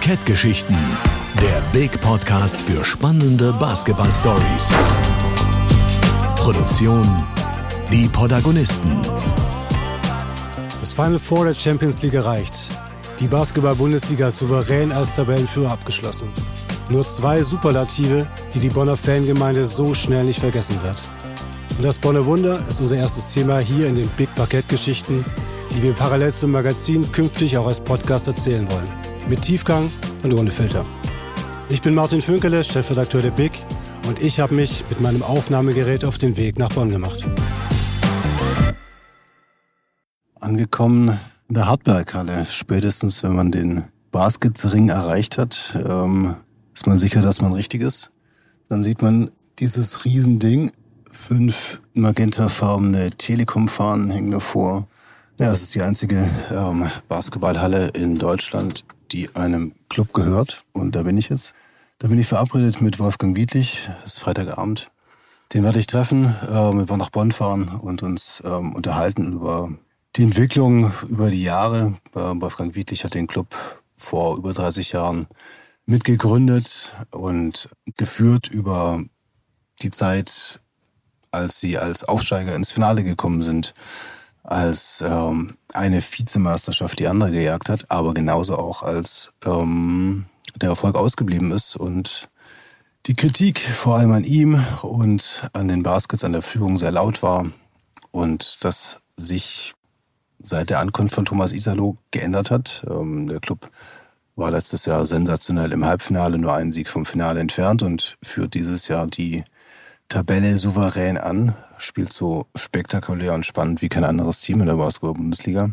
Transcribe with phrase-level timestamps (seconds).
[0.00, 0.74] Parkettgeschichten.
[1.42, 4.72] Der Big Podcast für spannende Basketball-Stories.
[6.36, 7.06] Produktion
[7.92, 8.96] Die Protagonisten.
[10.80, 12.58] Das Final Four der Champions League erreicht.
[13.20, 16.30] Die Basketball-Bundesliga souverän als Tabellenführer abgeschlossen.
[16.88, 21.02] Nur zwei Superlative, die die Bonner Fangemeinde so schnell nicht vergessen wird.
[21.76, 25.26] Und das Bonner Wunder ist unser erstes Thema hier in den Big Parkettgeschichten,
[25.76, 28.99] die wir parallel zum Magazin künftig auch als Podcast erzählen wollen.
[29.30, 29.88] Mit Tiefgang
[30.24, 30.84] und ohne Filter.
[31.68, 33.52] Ich bin Martin Fünkele, Chefredakteur der Big
[34.08, 37.24] und ich habe mich mit meinem Aufnahmegerät auf den Weg nach Bonn gemacht.
[40.40, 42.44] Angekommen in der Hartberghalle.
[42.44, 46.34] Spätestens, wenn man den Basketring erreicht hat, ähm,
[46.74, 48.10] ist man sicher, dass man richtig ist.
[48.68, 50.72] Dann sieht man dieses Riesending.
[51.12, 54.88] Fünf magentafarbene Telekom-Fahnen hängen davor.
[55.38, 60.64] Ja, es ist die einzige ähm, Basketballhalle in Deutschland, die einem Club gehört.
[60.72, 61.54] Und da bin ich jetzt.
[61.98, 63.90] Da bin ich verabredet mit Wolfgang Wiedlich.
[64.04, 64.90] Es ist Freitagabend.
[65.52, 66.34] Den werde ich treffen.
[66.48, 69.70] Ähm, wir wollen nach Bonn fahren und uns ähm, unterhalten über
[70.16, 71.94] die Entwicklung über die Jahre.
[72.16, 73.54] Ähm, Wolfgang Wiedlich hat den Club
[73.96, 75.26] vor über 30 Jahren
[75.84, 79.02] mitgegründet und geführt über
[79.82, 80.60] die Zeit,
[81.32, 83.74] als sie als Aufsteiger ins Finale gekommen sind
[84.42, 90.96] als ähm, eine Vizemeisterschaft die andere gejagt hat, aber genauso auch als ähm, der Erfolg
[90.96, 92.28] ausgeblieben ist und
[93.06, 97.22] die Kritik vor allem an ihm und an den Baskets, an der Führung sehr laut
[97.22, 97.46] war
[98.10, 99.74] und das sich
[100.42, 102.84] seit der Ankunft von Thomas Isalo geändert hat.
[102.88, 103.70] Ähm, der Club
[104.36, 108.88] war letztes Jahr sensationell im Halbfinale, nur einen Sieg vom Finale entfernt und führt dieses
[108.88, 109.44] Jahr die
[110.10, 115.70] Tabelle souverän an, spielt so spektakulär und spannend wie kein anderes Team in der Basketball-Bundesliga.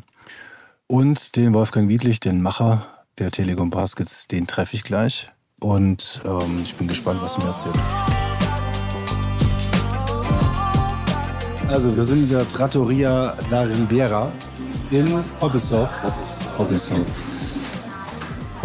[0.86, 2.86] Und den Wolfgang Wiedlich, den Macher
[3.18, 5.32] der Telekom Baskets, den treffe ich gleich.
[5.60, 7.76] Und ähm, ich bin gespannt, was er mir erzählt.
[11.70, 14.32] Also, wir sind in der Trattoria La Ribera
[14.92, 15.90] in Hobbeshoff.
[16.60, 17.37] Hobbeshoff.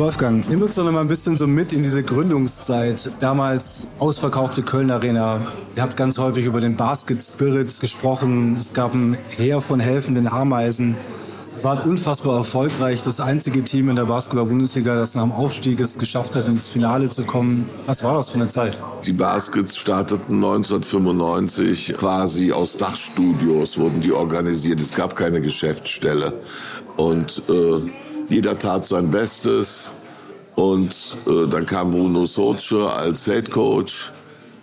[0.03, 3.09] Wolfgang, nimm uns doch noch mal ein bisschen so mit in diese Gründungszeit.
[3.21, 5.41] Damals ausverkaufte Köln Arena.
[5.77, 8.57] Ihr habt ganz häufig über den Basket Spirit gesprochen.
[8.57, 10.97] Es gab ein Heer von helfenden Ameisen.
[11.63, 13.01] War unfassbar erfolgreich.
[13.03, 17.09] Das einzige Team in der Basketball-Bundesliga, das nach dem Aufstieg es geschafft hat, ins Finale
[17.09, 17.71] zu kommen.
[17.87, 18.77] Was war das für eine Zeit?
[19.07, 24.81] Die Baskets starteten 1995 quasi aus Dachstudios, wurden die organisiert.
[24.81, 26.33] Es gab keine Geschäftsstelle.
[26.97, 27.89] Und äh,
[28.33, 29.93] jeder tat sein Bestes.
[30.55, 30.95] Und
[31.27, 34.13] äh, dann kam Bruno Soce als Head Coach.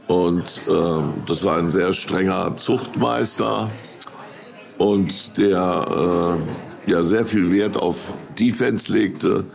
[0.08, 3.70] Und äh, das war ein sehr strenger Zuchtmeister.
[4.78, 6.38] Und der
[6.88, 9.46] äh, ja sehr viel Wert auf Defense legte.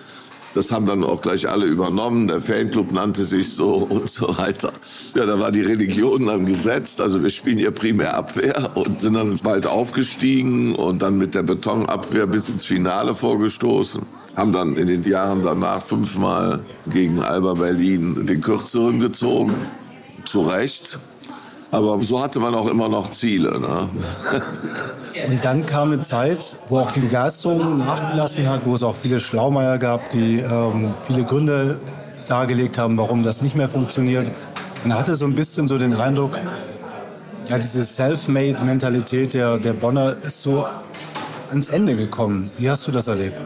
[0.55, 2.29] Das haben dann auch gleich alle übernommen.
[2.29, 4.73] Der Fanclub nannte sich so und so weiter.
[5.17, 7.01] Ja, da war die Religion dann gesetzt.
[7.01, 11.43] Also wir spielen hier primär Abwehr und sind dann bald aufgestiegen und dann mit der
[11.43, 14.03] Betonabwehr bis ins Finale vorgestoßen.
[14.37, 19.55] Haben dann in den Jahren danach fünfmal gegen Alba Berlin den Kürzeren gezogen.
[20.25, 20.99] Zu Recht.
[21.75, 23.59] Aber so hatte man auch immer noch Ziele.
[23.59, 23.89] Ne?
[25.29, 29.19] Und dann kam eine Zeit, wo auch die Begeisterung nachgelassen hat, wo es auch viele
[29.19, 31.81] Schlaumeier gab, die ähm, viele Gründe
[32.29, 34.31] dargelegt haben, warum das nicht mehr funktioniert.
[34.85, 36.39] Man hatte so ein bisschen so den Eindruck,
[37.49, 40.67] ja, diese Self-Made-Mentalität der, der Bonner ist so
[41.51, 42.53] ans Ende gekommen.
[42.57, 43.37] Wie hast du das erlebt?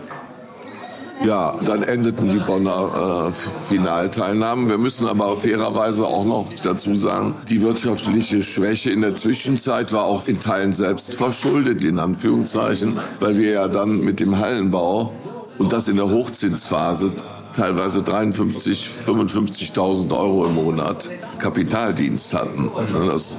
[1.24, 3.32] Ja, dann endeten die Bonner äh,
[3.68, 4.68] Finalteilnahmen.
[4.68, 10.04] Wir müssen aber fairerweise auch noch dazu sagen, die wirtschaftliche Schwäche in der Zwischenzeit war
[10.04, 15.12] auch in Teilen selbst verschuldet, in Anführungszeichen, weil wir ja dann mit dem Hallenbau
[15.58, 17.12] und das in der Hochzinsphase
[17.54, 22.70] teilweise 53, 55.000 Euro im Monat Kapitaldienst hatten.
[23.08, 23.36] Das,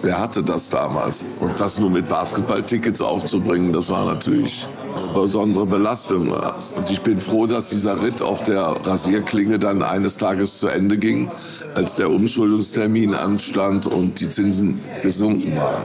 [0.00, 1.26] wer hatte das damals?
[1.40, 4.66] Und das nur mit Basketballtickets aufzubringen, das war natürlich
[5.14, 6.30] besondere Belastung.
[6.76, 10.98] Und ich bin froh, dass dieser Ritt auf der Rasierklinge dann eines Tages zu Ende
[10.98, 11.30] ging,
[11.74, 15.82] als der Umschuldungstermin anstand und die Zinsen gesunken waren.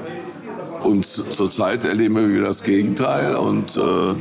[0.83, 4.15] Und zurzeit erleben wir das Gegenteil und äh,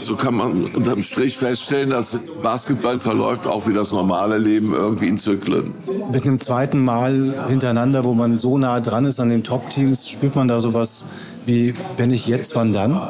[0.00, 5.08] so kann man unterm Strich feststellen, dass Basketball verläuft auch wie das normale Leben irgendwie
[5.08, 5.72] in Zyklen.
[6.12, 10.34] Mit einem zweiten Mal hintereinander, wo man so nah dran ist an den Top-Teams, spürt
[10.34, 11.04] man da sowas
[11.46, 13.00] wie, wenn ich jetzt, wann dann?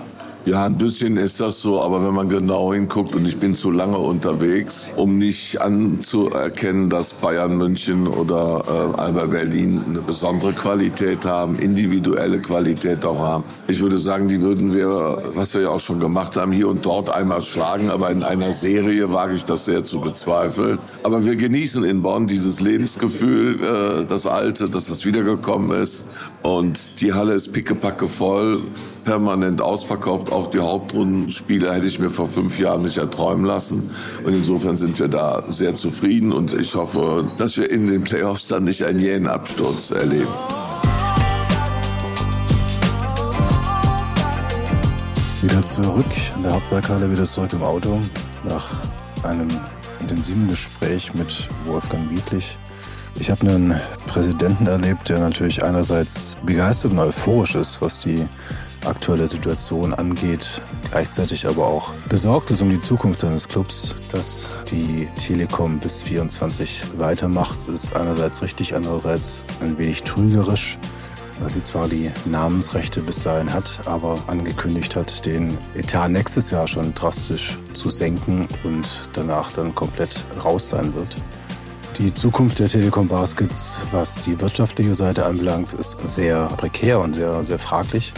[0.46, 3.70] Ja, ein bisschen ist das so, aber wenn man genau hinguckt und ich bin zu
[3.70, 11.24] lange unterwegs, um nicht anzuerkennen, dass Bayern München oder äh, Alba Berlin eine besondere Qualität
[11.24, 13.44] haben, individuelle Qualität auch haben.
[13.68, 16.84] Ich würde sagen, die würden wir, was wir ja auch schon gemacht haben, hier und
[16.84, 20.78] dort einmal schlagen, aber in einer Serie wage ich das sehr zu bezweifeln.
[21.04, 26.04] Aber wir genießen in Bonn dieses Lebensgefühl, äh, das alte, dass das wiedergekommen ist
[26.42, 28.60] und die Halle ist pickepacke voll
[29.04, 30.32] permanent ausverkauft.
[30.32, 33.90] Auch die Hauptrundenspiele hätte ich mir vor fünf Jahren nicht erträumen lassen.
[34.24, 38.48] Und insofern sind wir da sehr zufrieden und ich hoffe, dass wir in den Playoffs
[38.48, 40.28] dann nicht einen jähen Absturz erleben.
[45.42, 46.06] Wieder zurück
[46.36, 48.00] in der Hauptberghalle, wieder zurück im Auto
[48.48, 48.64] nach
[49.22, 49.48] einem
[50.00, 52.58] intensiven Gespräch mit Wolfgang Wiedlich.
[53.20, 58.26] Ich habe einen Präsidenten erlebt, der natürlich einerseits begeistert und euphorisch ist, was die
[58.86, 60.60] aktuelle Situation angeht,
[60.90, 66.98] gleichzeitig aber auch besorgt ist um die Zukunft seines Clubs, dass die Telekom bis 24
[66.98, 70.78] weitermacht, ist einerseits richtig, andererseits ein wenig trügerisch,
[71.40, 76.68] dass sie zwar die Namensrechte bis dahin hat, aber angekündigt hat, den Etat nächstes Jahr
[76.68, 81.16] schon drastisch zu senken und danach dann komplett raus sein wird.
[81.98, 87.44] Die Zukunft der Telekom Baskets, was die wirtschaftliche Seite anbelangt, ist sehr prekär und sehr,
[87.44, 88.12] sehr fraglich.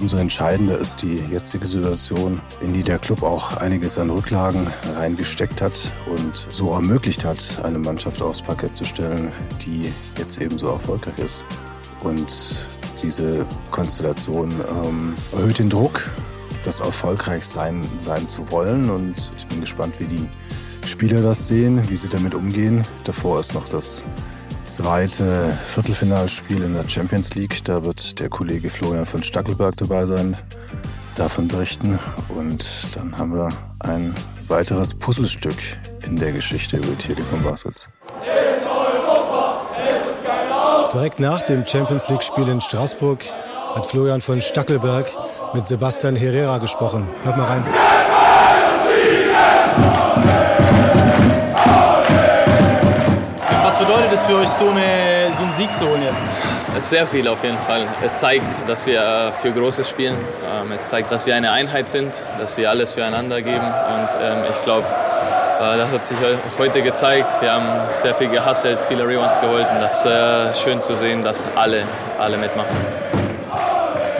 [0.00, 5.60] Umso entscheidender ist die jetzige Situation, in die der Club auch einiges an Rücklagen reingesteckt
[5.60, 11.18] hat und so ermöglicht hat, eine Mannschaft aufs Parkett zu stellen, die jetzt ebenso erfolgreich
[11.18, 11.44] ist.
[12.04, 12.64] Und
[13.02, 14.52] diese Konstellation
[14.84, 16.08] ähm, erhöht den Druck,
[16.62, 18.90] das erfolgreich sein, sein zu wollen.
[18.90, 20.28] Und ich bin gespannt, wie die
[20.86, 22.82] Spieler das sehen, wie sie damit umgehen.
[23.02, 24.04] Davor ist noch das
[24.68, 27.64] zweite Viertelfinalspiel in der Champions League.
[27.64, 30.36] Da wird der Kollege Florian von Stackelberg dabei sein,
[31.16, 31.98] davon berichten.
[32.28, 33.48] Und dann haben wir
[33.80, 34.14] ein
[34.46, 35.56] weiteres Puzzlestück
[36.02, 37.88] in der Geschichte über Telekom Baskets.
[40.92, 43.24] Direkt nach dem Champions League-Spiel in Straßburg
[43.74, 45.06] hat Florian von Stackelberg
[45.54, 47.08] mit Sebastian Herrera gesprochen.
[47.24, 48.07] Hört mal rein.
[54.18, 56.88] Es für euch, so, eine, so einen Sieg zu holen jetzt?
[56.88, 57.86] Sehr viel auf jeden Fall.
[58.04, 60.14] Es zeigt, dass wir äh, für Großes spielen.
[60.14, 63.64] Ähm, es zeigt, dass wir eine Einheit sind, dass wir alles füreinander geben.
[63.64, 64.84] Und ähm, ich glaube,
[65.60, 66.16] äh, das hat sich
[66.58, 67.40] heute gezeigt.
[67.40, 69.66] Wir haben sehr viel gehasselt, viele Rebounds geholt.
[69.72, 71.82] Und das ist äh, schön zu sehen, dass alle,
[72.18, 72.76] alle mitmachen.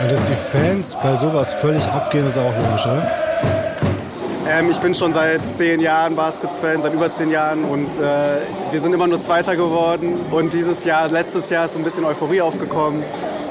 [0.01, 3.68] Und dass die Fans bei sowas völlig abgehen, ist auch logisch, oder?
[4.49, 8.39] Ähm, ich bin schon seit zehn Jahren Baskets-Fan, seit über zehn Jahren und äh,
[8.71, 10.15] wir sind immer nur Zweiter geworden.
[10.31, 13.03] Und dieses Jahr, letztes Jahr ist so ein bisschen Euphorie aufgekommen.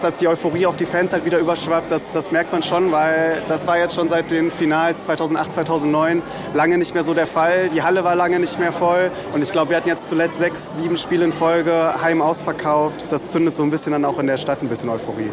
[0.02, 3.42] Dass die Euphorie auf die Fans halt wieder überschwappt, das, das merkt man schon, weil
[3.48, 6.22] das war jetzt schon seit den Finals 2008, 2009
[6.54, 7.68] lange nicht mehr so der Fall.
[7.68, 10.78] Die Halle war lange nicht mehr voll und ich glaube, wir hatten jetzt zuletzt sechs,
[10.78, 13.04] sieben Spiele in Folge heim ausverkauft.
[13.10, 15.30] Das zündet so ein bisschen dann auch in der Stadt ein bisschen Euphorie.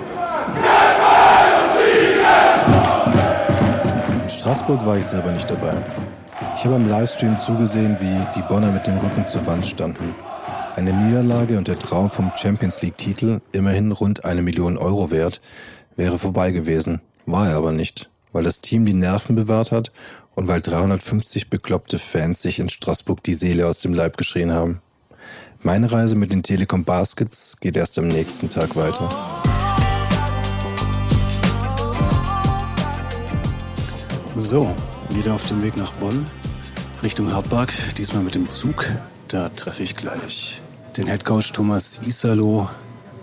[4.45, 5.73] Straßburg war ich selber nicht dabei.
[6.55, 10.13] Ich habe am Livestream zugesehen, wie die Bonner mit dem Rücken zur Wand standen.
[10.75, 15.41] Eine Niederlage und der Traum vom Champions League-Titel, immerhin rund eine Million Euro wert,
[15.95, 17.01] wäre vorbei gewesen.
[17.25, 19.91] War er aber nicht, weil das Team die Nerven bewahrt hat
[20.35, 24.79] und weil 350 bekloppte Fans sich in Straßburg die Seele aus dem Leib geschrien haben.
[25.63, 29.09] Meine Reise mit den Telekom Baskets geht erst am nächsten Tag weiter.
[34.37, 34.75] So,
[35.09, 36.27] wieder auf dem Weg nach Bonn,
[37.01, 38.85] Richtung Hartberg, diesmal mit dem Zug.
[39.29, 40.61] Da treffe ich gleich
[40.97, 42.67] den Headcoach Thomas Isalo,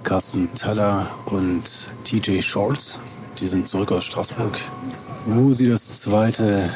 [0.04, 2.98] Carsten Taller und TJ Scholz.
[3.38, 4.56] Die sind zurück aus Straßburg,
[5.26, 6.70] wo sie das zweite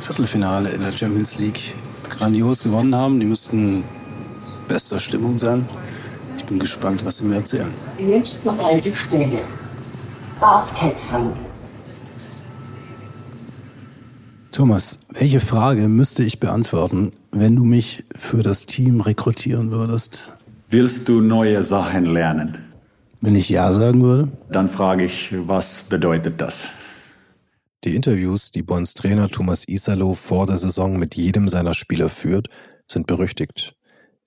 [0.00, 1.76] Viertelfinale in der Champions League
[2.10, 3.20] grandios gewonnen haben.
[3.20, 3.84] Die müssten
[4.66, 5.68] bester Stimmung sein.
[6.36, 7.72] Ich bin gespannt, was sie mir erzählen.
[8.00, 9.42] Nächste Haltestelle.
[10.40, 11.32] Basketball.
[14.54, 20.32] Thomas, welche Frage müsste ich beantworten, wenn du mich für das Team rekrutieren würdest?
[20.70, 22.58] Willst du neue Sachen lernen?
[23.20, 24.28] Wenn ich Ja sagen würde?
[24.52, 26.68] Dann frage ich, was bedeutet das?
[27.82, 32.46] Die Interviews, die Bonns Trainer Thomas Isalo vor der Saison mit jedem seiner Spieler führt,
[32.88, 33.74] sind berüchtigt.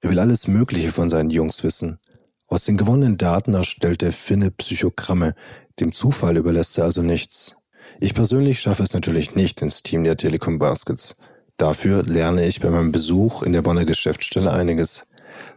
[0.02, 2.00] Er will alles Mögliche von seinen Jungs wissen.
[2.48, 5.36] Aus den gewonnenen Daten erstellt der Finne Psychogramme,
[5.80, 7.57] dem Zufall überlässt er also nichts.
[8.00, 11.16] Ich persönlich schaffe es natürlich nicht ins Team der Telekom Baskets.
[11.58, 15.08] Dafür lerne ich bei meinem Besuch in der Bonner Geschäftsstelle einiges.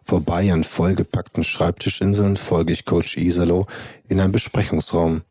[0.04, 3.66] Vorbei an vollgepackten Schreibtischinseln folge ich Coach Isalo
[4.08, 5.22] in einen Besprechungsraum.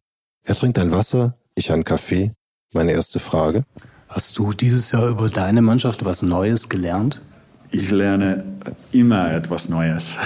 [0.44, 2.32] Er trinkt ein Wasser, ich einen Kaffee
[2.74, 3.64] Meine erste Frage.
[4.08, 7.22] Hast du dieses Jahr über deine Mannschaft was Neues gelernt?
[7.72, 8.44] Ich lerne
[8.92, 10.12] immer etwas Neues.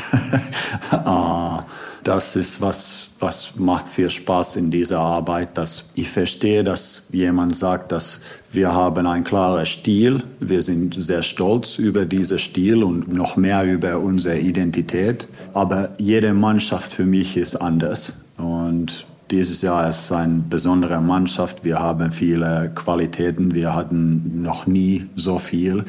[0.92, 1.66] Ah,
[2.04, 7.56] das ist was, was macht viel Spaß in dieser Arbeit, dass ich verstehe, dass jemand
[7.56, 13.12] sagt, dass wir haben einen klaren Stil, wir sind sehr stolz über diesen Stil und
[13.12, 19.90] noch mehr über unsere Identität, aber jede Mannschaft für mich ist anders und dieses Jahr
[19.90, 21.64] ist eine besondere Mannschaft.
[21.64, 23.56] Wir haben viele Qualitäten.
[23.56, 25.86] Wir hatten noch nie so viel.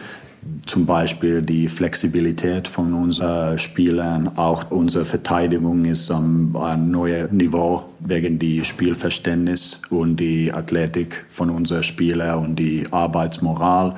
[0.66, 4.32] Zum Beispiel die Flexibilität von unseren Spielern.
[4.36, 11.50] Auch unsere Verteidigung ist am ein neues Niveau wegen die Spielverständnis und die Athletik von
[11.50, 13.96] unseren Spielern und die Arbeitsmoral.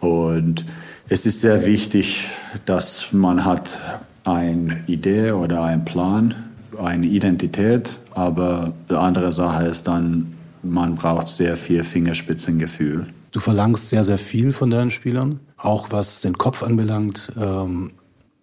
[0.00, 0.64] Und
[1.08, 2.28] es ist sehr wichtig,
[2.64, 3.80] dass man hat
[4.24, 6.34] eine Idee oder einen Plan,
[6.82, 7.98] eine Identität.
[8.12, 10.32] Aber die andere Sache ist dann,
[10.62, 13.06] man braucht sehr viel Fingerspitzengefühl.
[13.34, 17.32] Du verlangst sehr, sehr viel von deinen Spielern, auch was den Kopf anbelangt.
[17.36, 17.90] Ähm,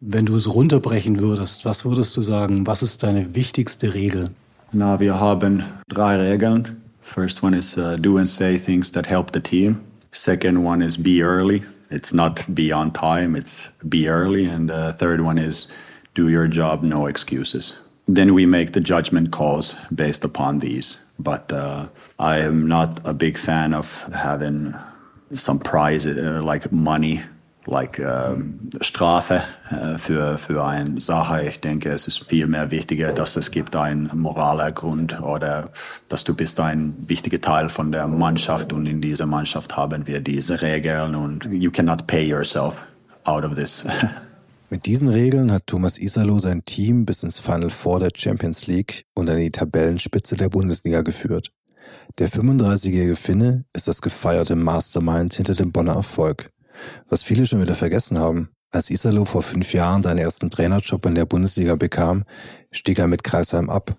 [0.01, 4.31] wenn du es runterbrechen würdest, was würdest du sagen, was ist deine wichtigste Regel?
[4.73, 6.81] Na, wir haben drei Regeln.
[6.99, 9.79] First one is uh, do and say things that help the team.
[10.11, 11.63] Second one is be early.
[11.89, 14.45] It's not be on time, it's be early.
[14.45, 15.71] And the third one is
[16.15, 17.77] do your job, no excuses.
[18.13, 20.99] Then we make the judgment calls based upon these.
[21.17, 21.85] But uh,
[22.19, 24.75] I am not a big fan of having
[25.33, 27.21] some prize uh, like money,
[27.67, 31.43] like um, Strafe uh, für, für eine Sache.
[31.43, 35.69] Ich denke, es ist viel mehr wichtiger, dass es gibt einen moraler Grund oder
[36.09, 40.19] dass du bist ein wichtiger Teil von der Mannschaft und in dieser Mannschaft haben wir
[40.19, 42.85] diese Regeln und you cannot pay yourself
[43.23, 43.85] out of this.
[44.71, 49.05] Mit diesen Regeln hat Thomas Isalo sein Team bis ins Final Four der Champions League
[49.13, 51.51] und an die Tabellenspitze der Bundesliga geführt.
[52.19, 56.51] Der 35-jährige Finne ist das gefeierte Mastermind hinter dem Bonner Erfolg.
[57.09, 58.51] Was viele schon wieder vergessen haben.
[58.69, 62.23] Als Isalo vor fünf Jahren seinen ersten Trainerjob in der Bundesliga bekam,
[62.71, 63.97] stieg er mit Kreisheim ab.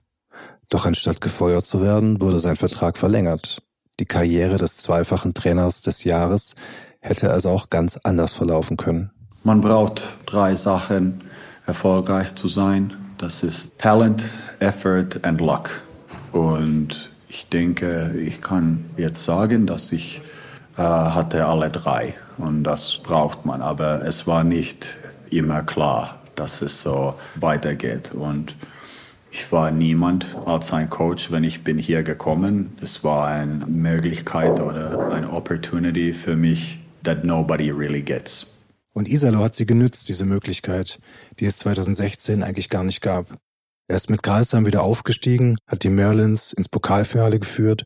[0.70, 3.62] Doch anstatt gefeuert zu werden, wurde sein Vertrag verlängert.
[4.00, 6.54] Die Karriere des zweifachen Trainers des Jahres
[7.02, 9.10] hätte also auch ganz anders verlaufen können.
[9.44, 11.20] Man braucht drei Sachen,
[11.66, 12.92] erfolgreich zu sein.
[13.18, 14.30] Das ist Talent,
[14.60, 15.82] Effort and Luck.
[16.30, 20.22] Und ich denke, ich kann jetzt sagen, dass ich
[20.76, 23.62] äh, hatte alle drei und das braucht man.
[23.62, 24.96] Aber es war nicht
[25.28, 28.12] immer klar, dass es so weitergeht.
[28.12, 28.54] Und
[29.32, 32.76] ich war niemand als ein Coach, wenn ich bin hier gekommen.
[32.80, 38.51] Es war eine Möglichkeit oder eine Opportunity für mich, that nobody really gets.
[38.92, 40.98] Und Isalo hat sie genützt, diese Möglichkeit,
[41.40, 43.38] die es 2016 eigentlich gar nicht gab.
[43.88, 47.84] Er ist mit Greisheim wieder aufgestiegen, hat die Merlins ins Pokalfinale geführt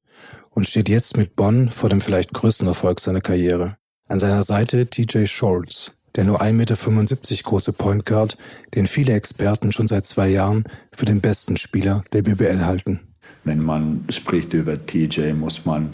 [0.51, 3.77] und steht jetzt mit Bonn vor dem vielleicht größten Erfolg seiner Karriere.
[4.09, 8.37] An seiner Seite TJ Schultz, der nur 1,75 Meter große Point Guard,
[8.75, 13.01] den viele Experten schon seit zwei Jahren für den besten Spieler der BBL halten.
[13.45, 15.91] Wenn man spricht über TJ, muss man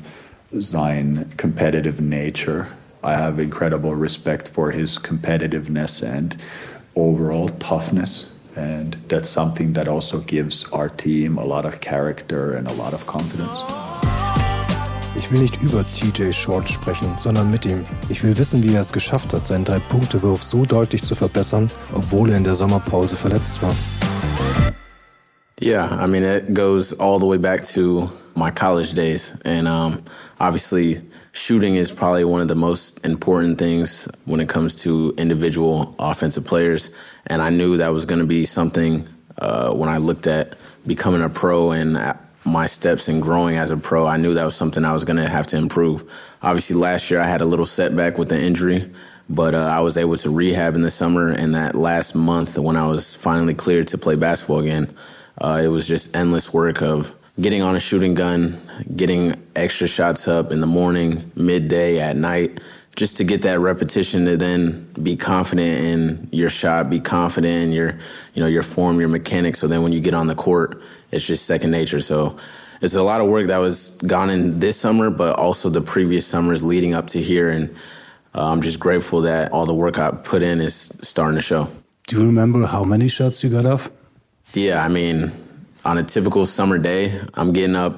[0.52, 2.66] sein competitive nature
[3.04, 6.36] I have incredible respect for his competitiveness and
[6.94, 8.32] overall toughness.
[8.54, 12.94] And that's something that also gives our team a lot of character and a lot
[12.94, 13.60] of confidence.
[15.16, 17.84] Ich will nicht über TJ Short sprechen, sondern mit ihm.
[18.08, 22.30] Ich will wissen, wie er es geschafft hat, seinen Drei-Punkte-Wurf so deutlich zu verbessern, obwohl
[22.30, 23.74] er in der Sommerpause verletzt war.
[25.60, 29.34] Yeah, I mean, it goes all the way back to my college days.
[29.44, 30.02] And um,
[30.38, 31.00] obviously,
[31.32, 36.44] shooting is probably one of the most important things when it comes to individual offensive
[36.44, 36.90] players.
[37.26, 39.08] And I knew that was going to be something
[39.38, 41.96] uh, when I looked at becoming a pro and
[42.44, 44.06] my steps in growing as a pro.
[44.06, 46.10] I knew that was something I was going to have to improve.
[46.42, 48.90] Obviously, last year I had a little setback with the injury,
[49.28, 51.30] but uh, I was able to rehab in the summer.
[51.30, 54.94] And that last month, when I was finally cleared to play basketball again,
[55.40, 58.60] uh, it was just endless work of getting on a shooting gun,
[58.94, 62.60] getting extra shots up in the morning, midday, at night,
[62.96, 67.72] just to get that repetition to then be confident in your shot, be confident in
[67.72, 67.98] your,
[68.34, 69.58] you know, your form, your mechanics.
[69.58, 72.00] So then when you get on the court, it's just second nature.
[72.00, 72.36] So
[72.82, 76.26] it's a lot of work that was gone in this summer, but also the previous
[76.26, 77.48] summers leading up to here.
[77.48, 77.74] And
[78.34, 81.68] uh, I'm just grateful that all the work I put in is starting to show.
[82.08, 83.90] Do you remember how many shots you got off?
[84.52, 85.32] Yeah, I mean,
[85.84, 87.96] on a typical summer day, I'm getting up.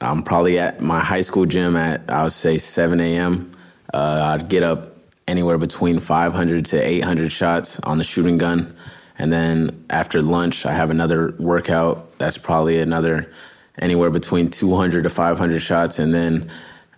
[0.00, 3.52] I'm probably at my high school gym at I would say 7 a.m.
[3.92, 4.96] Uh, I'd get up
[5.28, 8.74] anywhere between 500 to 800 shots on the shooting gun,
[9.18, 12.18] and then after lunch, I have another workout.
[12.18, 13.30] That's probably another
[13.78, 16.50] anywhere between 200 to 500 shots, and then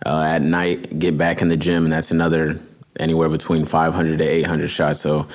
[0.05, 2.59] uh, at night, get back in the gym, and that's another
[2.99, 5.01] anywhere between 500 to 800 shots.
[5.01, 5.27] So,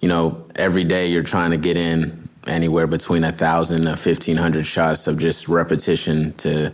[0.00, 4.64] you know, every day you're trying to get in anywhere between a thousand to 1500
[4.66, 6.72] shots of just repetition to,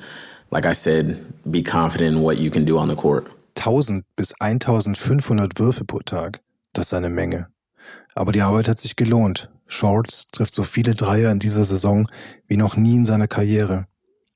[0.50, 3.28] like I said, be confident in what you can do on the court.
[3.54, 6.40] 1000 bis 1500 Würfe pro Tag.
[6.72, 7.48] Das ist eine Menge.
[8.14, 9.50] Aber die Arbeit hat sich gelohnt.
[9.66, 12.08] Shorts trifft so viele Dreier in dieser Saison
[12.48, 13.86] wie noch nie in seiner Karriere.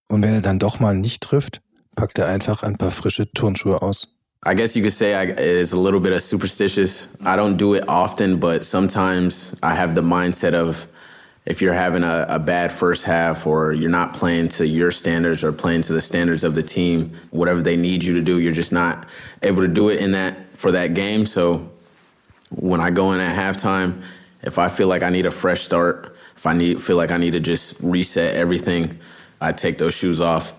[0.08, 1.60] Und wenn er dann doch mal nicht trifft,
[1.96, 4.08] packt er einfach ein paar frische Turnschuhe aus.
[4.46, 7.08] I guess you could say I, it's a little bit of superstitious.
[7.22, 10.86] I don't do it often, but sometimes I have the mindset of
[11.46, 15.44] if you're having a, a, bad first half or you're not playing to your standards
[15.44, 18.54] or playing to the standards of the team, whatever they need you to do, you're
[18.54, 19.06] just not
[19.42, 21.26] able to do it in that for that game.
[21.26, 21.70] So
[22.50, 24.02] when I go in at halftime,
[24.42, 27.18] if I feel like I need a fresh start, if I need feel like I
[27.18, 28.98] need to just reset everything,
[29.40, 30.54] I take those shoes off,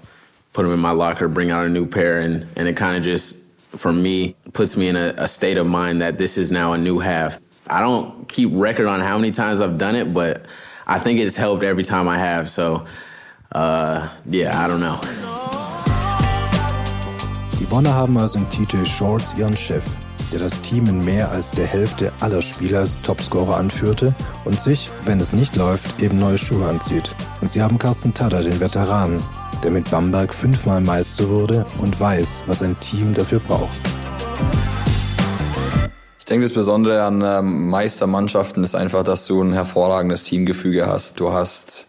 [0.53, 3.03] put them in my locker, bring out a new pair, and and it kind of
[3.03, 6.73] just for me puts me in a, a state of mind that this is now
[6.73, 7.39] a new half.
[7.67, 10.45] I don't keep record on how many times I've done it, but
[10.87, 12.47] I think it's helped every time I have.
[12.47, 12.85] So,
[13.53, 14.99] uh, yeah, I don't know.
[17.59, 19.83] Die Bonner haben also in TJ Shorts ihren Chef,
[20.31, 24.13] der das Team in mehr als der Hälfte aller Spieler als Topscorer anführte
[24.45, 27.15] und sich, wenn es nicht läuft, eben neue Schuhe anzieht.
[27.41, 29.23] Und sie haben Carsten Tada, den Veteranen,
[29.63, 34.04] der mit Bamberg fünfmal Meister wurde und weiß, was ein Team dafür braucht.
[36.25, 41.19] Ich denke, das Besondere an ähm, Meistermannschaften ist einfach, dass du ein hervorragendes Teamgefüge hast.
[41.19, 41.85] Du hast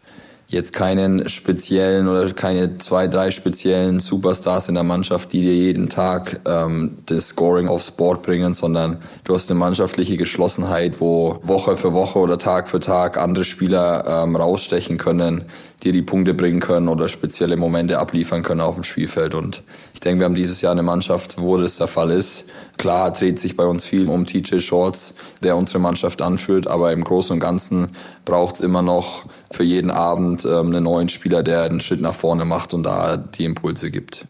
[0.47, 5.89] jetzt keinen speziellen oder keine zwei, drei speziellen Superstars in der Mannschaft, die dir jeden
[5.89, 11.79] Tag ähm, das Scoring aufs Board bringen, sondern du hast eine mannschaftliche Geschlossenheit, wo Woche
[11.79, 15.47] für Woche oder Tag für Tag andere Spieler ähm, rausstechen können,
[15.83, 19.35] dir die Punkte bringen können oder spezielle Momente abliefern können auf dem Spielfeld.
[19.35, 19.63] Und
[19.95, 22.45] ich denke, wir haben dieses Jahr eine Mannschaft, wo das der Fall ist.
[22.79, 27.05] Klar dreht sich bei uns viel um TJ Shorts, der unsere Mannschaft anführt, aber im
[27.05, 27.89] Großen und Ganzen
[28.25, 32.15] braucht es immer noch für jeden Abend ähm, einen neuen Spieler, der einen Schritt nach
[32.15, 34.27] vorne macht und da die Impulse gibt.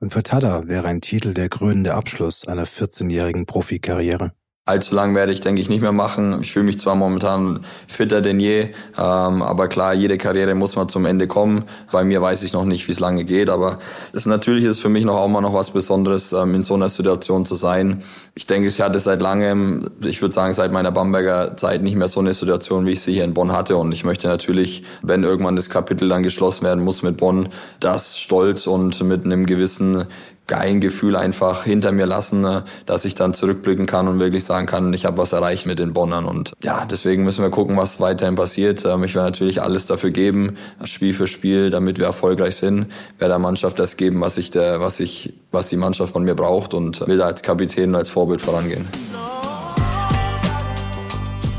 [0.00, 4.32] Und für Tada wäre ein Titel der krönende Abschluss einer 14-jährigen Profikarriere.
[4.68, 6.40] Allzu lang werde ich, denke ich, nicht mehr machen.
[6.40, 10.88] Ich fühle mich zwar momentan fitter denn je, ähm, aber klar, jede Karriere muss mal
[10.88, 11.66] zum Ende kommen.
[11.92, 13.78] Bei mir weiß ich noch nicht, wie es lange geht, aber
[14.12, 16.88] es, natürlich ist für mich noch auch mal noch was Besonderes, ähm, in so einer
[16.88, 18.02] Situation zu sein.
[18.34, 22.08] Ich denke, ich hatte seit langem, ich würde sagen, seit meiner Bamberger Zeit nicht mehr
[22.08, 23.76] so eine Situation, wie ich sie hier in Bonn hatte.
[23.76, 28.18] Und ich möchte natürlich, wenn irgendwann das Kapitel dann geschlossen werden muss mit Bonn, das
[28.18, 30.06] stolz und mit einem gewissen
[30.46, 34.66] geilen Gefühl einfach hinter mir lassen, ne, dass ich dann zurückblicken kann und wirklich sagen
[34.66, 36.24] kann, ich habe was erreicht mit den Bonnern.
[36.24, 38.84] Und ja, deswegen müssen wir gucken, was weiterhin passiert.
[38.84, 42.86] Ähm, ich werde natürlich alles dafür geben, Spiel für Spiel, damit wir erfolgreich sind.
[43.18, 46.34] Werde der Mannschaft das geben, was ich der, was ich, was die Mannschaft von mir
[46.34, 48.86] braucht und will da als Kapitän und als Vorbild vorangehen.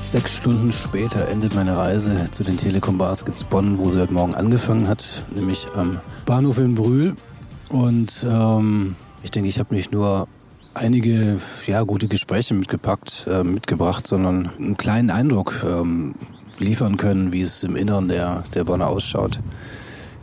[0.04, 4.36] Sechs Stunden später endet meine Reise zu den Telekom Baskets Bonn, wo sie heute Morgen
[4.36, 7.14] angefangen hat, nämlich am Bahnhof in Brühl.
[7.70, 10.28] Und ähm, ich denke, ich habe nicht nur
[10.74, 16.16] einige ja, gute Gespräche mitgepackt, äh, mitgebracht, sondern einen kleinen Eindruck ähm,
[16.60, 19.40] liefern können, wie es im Inneren der, der Bonner ausschaut.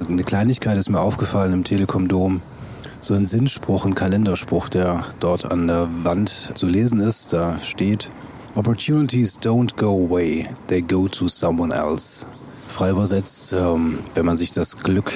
[0.00, 2.40] Eine Kleinigkeit ist mir aufgefallen im Telekom-Dom.
[3.00, 7.32] So ein Sinnspruch, ein Kalenderspruch, der dort an der Wand zu lesen ist.
[7.32, 8.10] Da steht,
[8.54, 12.24] Opportunities don't go away, they go to someone else.
[12.68, 15.12] Frei übersetzt, ähm, wenn man sich das Glück,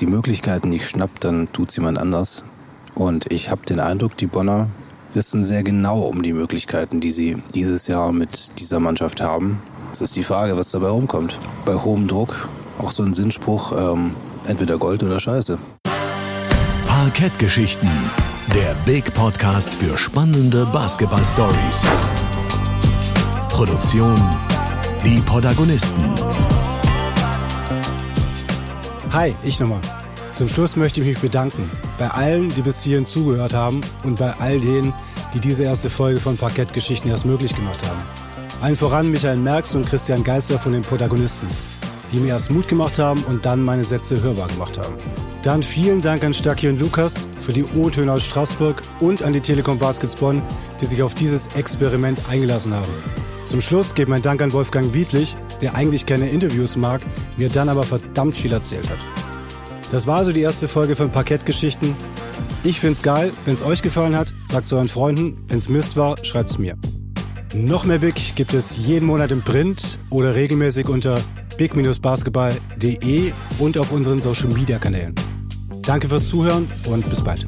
[0.00, 2.44] die Möglichkeiten nicht schnappt, dann tut jemand anders.
[2.94, 4.68] Und ich habe den Eindruck, die Bonner
[5.14, 9.60] wissen sehr genau um die Möglichkeiten, die sie dieses Jahr mit dieser Mannschaft haben.
[9.92, 11.38] Es ist die Frage, was dabei rumkommt.
[11.64, 14.12] Bei hohem Druck, auch so ein Sinnspruch, ähm,
[14.46, 15.58] entweder Gold oder Scheiße.
[16.86, 17.88] Parkettgeschichten,
[18.54, 21.86] der Big Podcast für spannende Basketball-Stories.
[23.48, 24.20] Produktion,
[25.04, 26.02] die Protagonisten.
[29.12, 29.82] Hi, ich nochmal.
[30.34, 34.32] Zum Schluss möchte ich mich bedanken bei allen, die bis hierhin zugehört haben und bei
[34.40, 34.94] all denen,
[35.34, 38.00] die diese erste Folge von Parkettgeschichten erst möglich gemacht haben.
[38.62, 41.46] Allen voran Michael Merks und Christian Geister von den Protagonisten,
[42.10, 44.94] die mir erst Mut gemacht haben und dann meine Sätze hörbar gemacht haben.
[45.42, 49.42] Dann vielen Dank an Stacki und Lukas für die O-Töne aus Straßburg und an die
[49.42, 50.40] Telekom Baskets Bonn,
[50.80, 52.88] die sich auf dieses Experiment eingelassen haben.
[53.44, 57.00] Zum Schluss geht mein Dank an Wolfgang Wiedlich, der eigentlich keine Interviews mag,
[57.36, 58.98] mir dann aber verdammt viel erzählt hat.
[59.90, 61.94] Das war also die erste Folge von Parkettgeschichten.
[62.64, 65.36] Ich find's geil, wenn's euch gefallen hat, sagt's euren Freunden.
[65.48, 66.76] Wenn's Mist war, schreibt's mir.
[67.54, 71.20] Noch mehr Big gibt es jeden Monat im Print oder regelmäßig unter
[71.58, 75.14] big-basketball.de und auf unseren Social Media Kanälen.
[75.82, 77.46] Danke fürs Zuhören und bis bald.